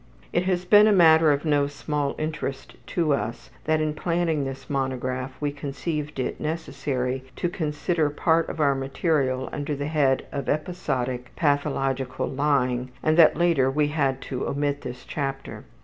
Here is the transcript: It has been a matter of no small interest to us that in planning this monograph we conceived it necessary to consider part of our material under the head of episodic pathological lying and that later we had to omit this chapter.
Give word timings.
It 0.33 0.45
has 0.45 0.65
been 0.65 0.87
a 0.87 0.91
matter 0.91 1.31
of 1.31 1.45
no 1.45 1.67
small 1.67 2.15
interest 2.17 2.75
to 2.87 3.13
us 3.13 3.51
that 3.65 3.79
in 3.79 3.93
planning 3.93 4.45
this 4.45 4.67
monograph 4.67 5.39
we 5.39 5.51
conceived 5.51 6.19
it 6.19 6.39
necessary 6.39 7.23
to 7.35 7.47
consider 7.47 8.09
part 8.09 8.49
of 8.49 8.59
our 8.59 8.73
material 8.73 9.47
under 9.53 9.75
the 9.75 9.85
head 9.85 10.25
of 10.31 10.49
episodic 10.49 11.35
pathological 11.35 12.25
lying 12.27 12.89
and 13.03 13.15
that 13.17 13.37
later 13.37 13.69
we 13.69 13.89
had 13.89 14.21
to 14.21 14.47
omit 14.47 14.81
this 14.81 15.05
chapter. 15.05 15.65